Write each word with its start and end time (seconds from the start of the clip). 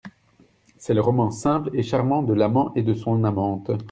C’est 0.79 0.95
le 0.95 1.01
roman 1.01 1.29
simple 1.29 1.69
et 1.73 1.83
charmant 1.83 2.23
De 2.23 2.33
l’amant 2.33 2.73
et 2.73 2.81
de 2.81 2.95
son 2.95 3.23
amante. 3.23 3.69